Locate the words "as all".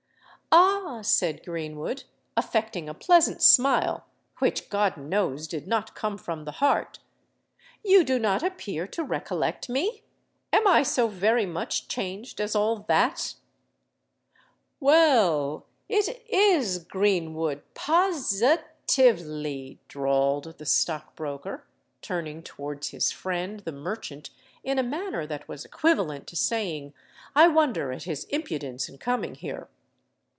12.41-12.79